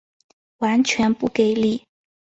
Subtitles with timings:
[0.57, 1.85] 完全不给力